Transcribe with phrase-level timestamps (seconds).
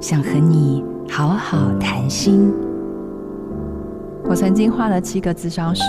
[0.00, 2.50] 想和你好好谈心。
[4.24, 5.82] 我曾经换了七个咨商师，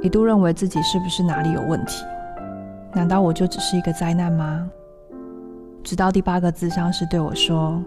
[0.00, 2.02] 一度认为自己是不是哪里有问题？
[2.94, 4.66] 难道我就只是一个灾难吗？
[5.84, 7.78] 直到第八个咨商师对我说：“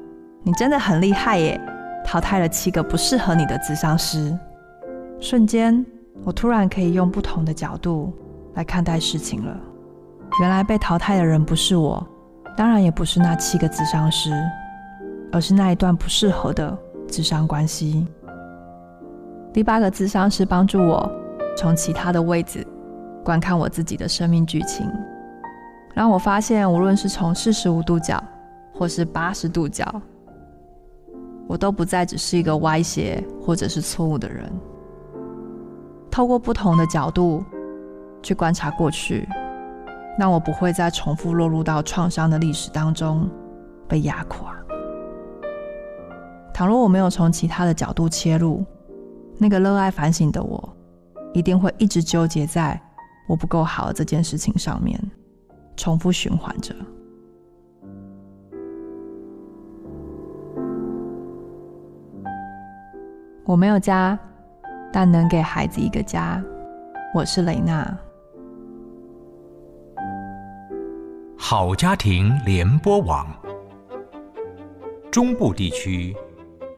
[0.46, 1.60] 你真的很厉害耶，
[2.06, 4.38] 淘汰了七个不适合你的咨商师。”
[5.20, 5.84] 瞬间，
[6.24, 8.14] 我突然可以用不同的角度
[8.54, 9.58] 来看待事情了。
[10.42, 12.06] 原来被淘汰的人不是我，
[12.56, 14.32] 当然也不是那七个咨商师，
[15.34, 18.08] 而是那一段不适合的智商关系。
[19.52, 21.12] 第八个智商是帮助我
[21.58, 22.66] 从其他的位置
[23.24, 24.88] 观看我自己的生命剧情，
[25.96, 28.24] 让我发现，无论是从四十五度角
[28.76, 29.84] 或是八十度角，
[31.48, 34.48] 我都不再只是一个歪斜或者是错误的人。
[36.12, 37.44] 透过不同的角度
[38.22, 39.28] 去观察过去，
[40.16, 43.28] 让我不会再重复落入到创伤的历史当中
[43.88, 44.56] 被压垮。
[46.54, 48.64] 倘若我没有从其他的角度切入，
[49.40, 50.78] 那个热爱反省的我，
[51.34, 52.80] 一定会一直纠结在
[53.28, 55.00] 我不够好这件事情上面，
[55.76, 56.76] 重复循环着。
[63.46, 64.18] 我没有家，
[64.92, 66.42] 但能给孩子一个家。
[67.16, 67.98] 我是雷娜。
[71.36, 73.28] 好家庭联播网，
[75.12, 76.16] 中部地区